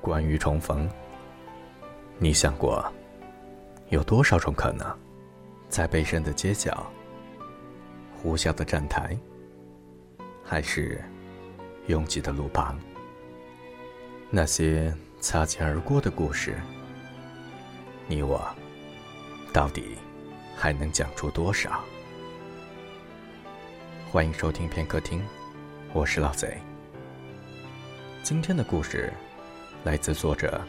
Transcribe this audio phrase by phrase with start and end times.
[0.00, 0.88] 关于重逢，
[2.18, 2.84] 你想过
[3.90, 4.86] 有多少种可能？
[5.68, 6.90] 在北深的街角，
[8.16, 9.14] 呼啸的站台，
[10.42, 11.02] 还是
[11.88, 12.78] 拥挤的路旁，
[14.30, 16.58] 那些擦肩而过的故事，
[18.06, 18.42] 你我
[19.52, 19.98] 到底
[20.56, 21.84] 还能讲出多少？
[24.10, 25.22] 欢迎收听片刻听，
[25.92, 26.56] 我是老贼。
[28.22, 29.12] 今天的故事
[29.84, 30.60] 来自作者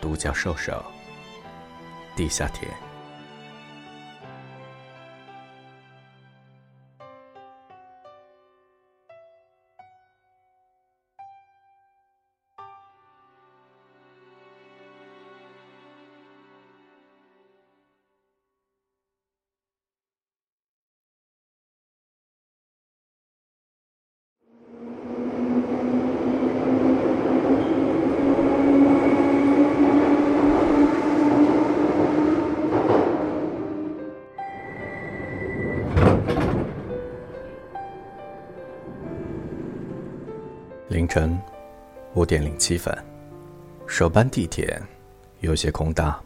[0.00, 0.82] 独角兽手。
[2.16, 2.68] 地下铁。
[41.08, 41.36] 晨
[42.14, 42.96] 五点零七分，
[43.86, 44.80] 首班地铁
[45.40, 46.22] 有些空荡，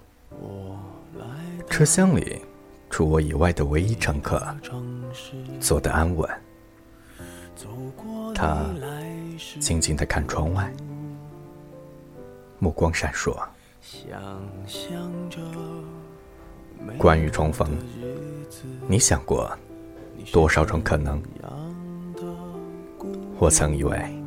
[1.71, 2.43] 车厢里
[2.91, 4.45] 除我以外的唯一乘客
[5.61, 6.29] 坐得安稳。
[8.35, 8.67] 他
[9.61, 10.71] 静静地看窗外，
[12.59, 13.37] 目光闪烁。
[16.99, 17.71] 关于重逢，
[18.89, 19.57] 你想过
[20.33, 21.23] 多少种可能？
[23.39, 24.22] 我曾以为。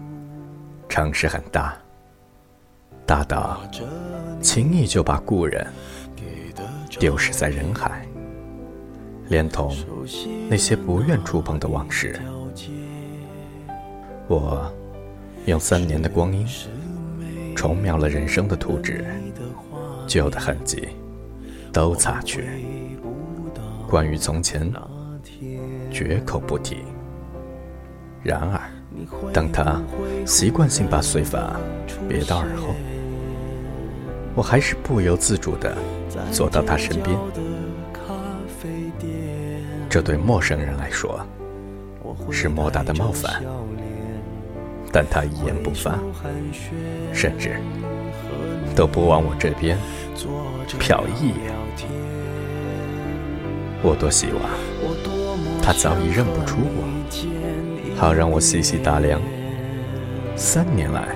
[0.96, 1.78] 城市很大，
[3.06, 3.60] 大到
[4.42, 5.68] 轻易就把故人
[6.98, 8.08] 丢失在人海，
[9.28, 9.76] 连同
[10.48, 12.18] 那些不愿触碰的往事。
[14.30, 14.74] 我
[15.48, 16.48] 用三年的光阴
[17.54, 19.04] 重描了人生的图纸，
[20.08, 20.88] 旧的痕迹
[21.74, 22.46] 都擦去。
[23.90, 24.72] 关于从前，
[25.92, 26.86] 绝口不提。
[28.24, 28.75] 然而。
[29.34, 29.82] 当他
[30.26, 31.56] 习惯性把碎发
[32.08, 32.76] 别到耳后，
[34.34, 35.76] 我还是不由自主地
[36.32, 37.18] 走到他身边。
[39.90, 41.20] 这对陌生人来说
[42.32, 43.42] 是莫大的冒犯，
[44.92, 46.00] 但他一言不发，
[47.14, 47.58] 甚至
[48.76, 49.78] 都不往我这边
[50.80, 51.54] 瞟一眼。
[53.82, 54.42] 我多希望
[55.62, 57.75] 他早已认不出我。
[57.98, 59.22] 好让我细细打量
[60.36, 61.16] 三年来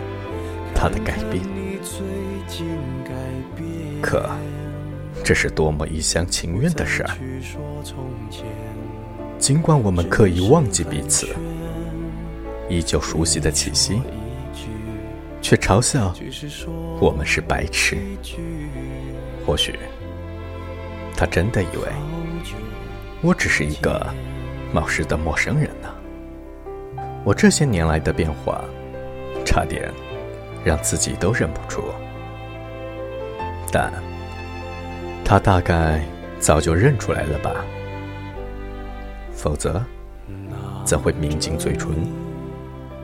[0.73, 1.43] 他的改变，
[4.01, 4.29] 可
[5.23, 7.09] 这是多么一厢情愿的事儿。
[9.37, 11.27] 尽管我们刻意忘记彼此，
[12.69, 14.01] 依旧熟悉的气息，
[15.41, 16.13] 却嘲笑
[17.01, 17.97] 我们是白痴。
[19.45, 19.77] 或许
[21.15, 21.87] 他真的以为
[23.21, 24.07] 我只是一个
[24.73, 25.89] 冒失的陌生人呢。
[27.29, 28.65] 我这些年来的变化，
[29.45, 29.93] 差点
[30.65, 31.83] 让自己都认不出。
[33.71, 33.93] 但
[35.23, 36.03] 他大概
[36.39, 37.53] 早就认出来了吧？
[39.31, 39.79] 否则
[40.83, 41.91] 怎会抿紧嘴唇，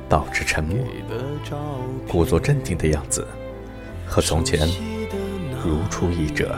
[0.09, 0.84] 保持沉默，
[2.08, 3.28] 故作镇定的样子，
[4.08, 4.68] 和从前
[5.64, 6.58] 如出一辙。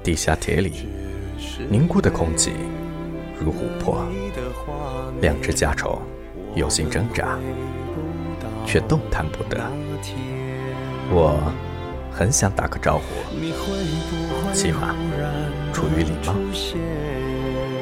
[0.00, 0.86] 地下铁里
[1.68, 2.52] 凝固的空气。
[3.40, 4.06] 如琥珀，
[5.20, 6.00] 两只家丑
[6.54, 7.38] 有心挣扎，
[8.66, 9.60] 却动弹不得。
[11.10, 11.38] 我
[12.10, 13.04] 很想打个招呼，
[14.52, 14.94] 起码
[15.72, 16.34] 出于礼貌，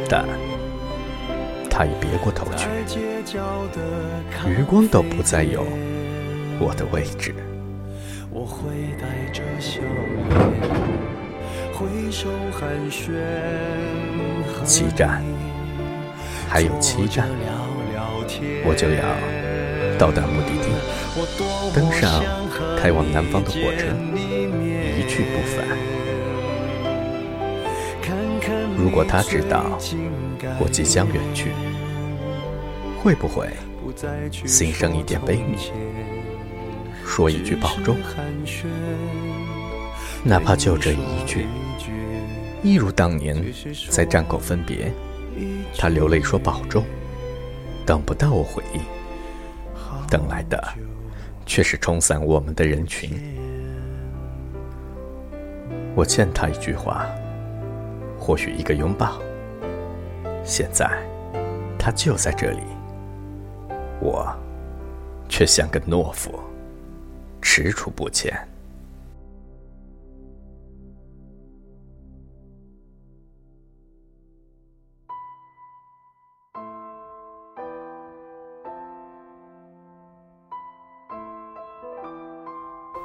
[0.09, 0.25] 但
[1.71, 2.67] 他已别过头去，
[4.49, 5.65] 余光都不再有
[6.59, 7.35] 我的位置。
[14.65, 15.23] 七站，
[16.53, 17.27] 还有七站，
[18.63, 19.03] 我就要
[19.99, 20.69] 到达目的地，
[21.75, 22.23] 登上
[22.77, 23.87] 开往南方的火车，
[24.95, 25.65] 一去不返。
[28.77, 29.79] 如果他知道
[30.61, 31.53] 我即将远去，
[33.03, 33.49] 会不会
[34.45, 35.57] 心生一点悲悯，
[37.07, 37.97] 说一句保重？
[40.23, 41.47] 哪怕就这一句，
[42.63, 43.43] 一如当年
[43.89, 44.93] 在站口分别，
[45.79, 46.85] 他流泪说保重，
[47.85, 48.81] 等不到我回应，
[50.09, 50.63] 等来的
[51.47, 53.11] 却是冲散我们的人群。
[55.95, 57.07] 我欠他一句话，
[58.19, 59.21] 或许一个拥抱。
[60.45, 60.91] 现在
[61.79, 62.63] 他就在这里，
[64.01, 64.35] 我
[65.29, 66.39] 却像个懦夫。
[67.41, 68.35] 踟蹰不前。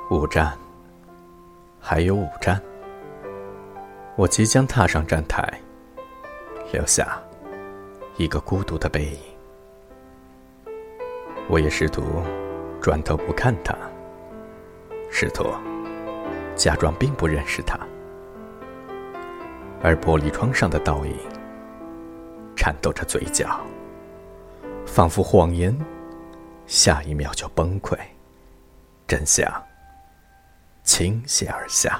[0.09, 0.57] 五站，
[1.81, 2.61] 还有五站，
[4.15, 5.59] 我即将踏上站台，
[6.71, 7.21] 留下
[8.15, 9.19] 一个孤独的背影。
[11.49, 12.23] 我也试图
[12.79, 13.75] 转头不看他，
[15.11, 15.43] 试图
[16.55, 17.77] 假装并不认识他，
[19.83, 21.13] 而玻璃窗上的倒影
[22.55, 23.59] 颤抖着嘴角，
[24.85, 25.77] 仿佛谎言
[26.65, 27.97] 下一秒就崩溃，
[29.05, 29.66] 真相。
[30.87, 31.99] 倾泻而下。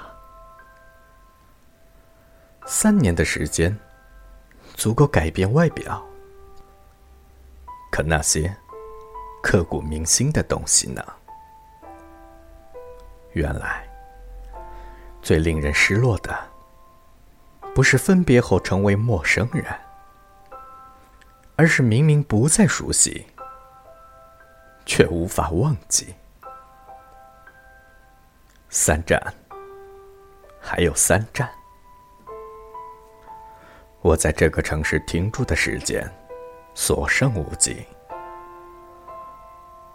[2.66, 3.78] 三年的时间，
[4.76, 6.02] 足够改变外表。
[7.92, 8.56] 可那些
[9.44, 11.04] 刻骨铭心的东西呢？
[13.34, 13.86] 原来，
[15.22, 16.50] 最令人失落的，
[17.76, 19.66] 不是分别后成为陌生人，
[21.58, 23.28] 而是明明不再熟悉，
[24.86, 26.16] 却无法忘记。
[28.70, 29.22] 三站，
[30.60, 31.50] 还有三站。
[34.02, 36.06] 我在这个城市停住的时间，
[36.74, 37.86] 所剩无几。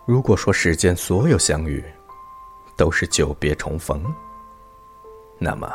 [0.07, 1.85] 如果说世间所有相遇，
[2.77, 4.03] 都是久别重逢，
[5.39, 5.71] 那么，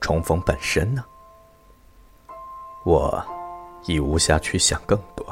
[0.00, 1.04] 重逢本身呢？
[2.84, 3.24] 我
[3.86, 5.26] 已无暇去想更多，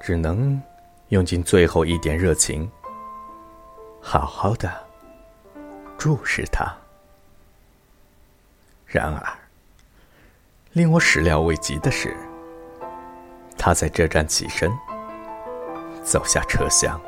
[0.00, 0.60] 只能
[1.08, 2.70] 用尽最后一点热情，
[4.00, 4.87] 好好的。
[5.98, 6.72] 注视他。
[8.86, 9.20] 然而，
[10.72, 12.16] 令我始料未及的是，
[13.58, 14.70] 他在这站起身，
[16.02, 16.98] 走下车厢，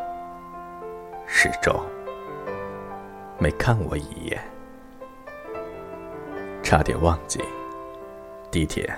[1.26, 1.80] 始终
[3.38, 4.42] 没看我一眼。
[6.62, 7.42] 差点忘记，
[8.50, 8.92] 地铁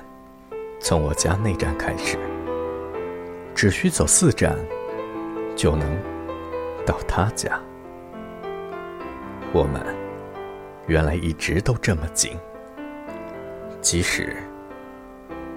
[0.81, 2.19] 从我家那站开始，
[3.55, 4.59] 只需走四站，
[5.55, 5.87] 就能
[6.85, 7.61] 到他家。
[9.55, 9.85] 我们
[10.87, 12.39] 原来一直都这么近，
[13.83, 14.35] 即使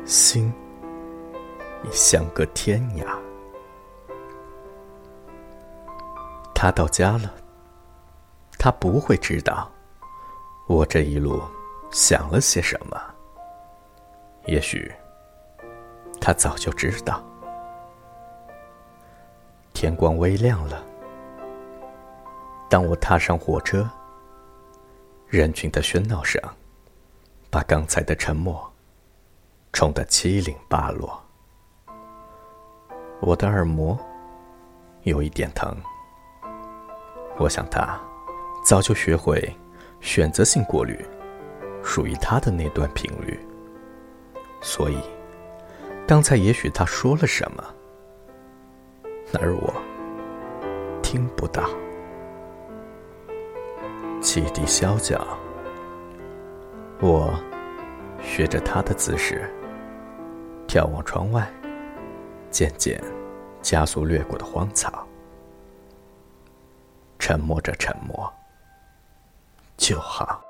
[0.04, 0.54] 心
[1.84, 3.06] 已相隔天涯。
[6.54, 7.34] 他到家了，
[8.60, 9.72] 他不会知道
[10.68, 11.42] 我这一路
[11.90, 13.02] 想了些什么。
[14.46, 14.92] 也许
[16.20, 17.24] 他早就知道。
[19.72, 20.84] 天光微亮了。
[22.76, 23.90] 当我踏上火车，
[25.30, 26.42] 人群的喧闹声
[27.50, 28.70] 把刚才的沉默
[29.72, 31.18] 冲得七零八落。
[33.22, 33.98] 我的耳膜
[35.04, 35.74] 有一点疼。
[37.38, 37.98] 我想他
[38.62, 39.42] 早就学会
[40.02, 41.00] 选择性过滤
[41.82, 43.40] 属于他的那段频率，
[44.60, 45.00] 所以
[46.06, 47.64] 刚才也许他说了什么，
[49.40, 49.74] 而我
[51.02, 51.64] 听不到。
[54.26, 55.24] 汽笛萧角，
[57.00, 57.32] 我
[58.24, 59.48] 学着他的姿势，
[60.68, 61.48] 眺望窗外
[62.50, 63.00] 渐渐
[63.62, 65.08] 加速掠过的荒草，
[67.20, 68.34] 沉默着沉默
[69.78, 70.45] 就好。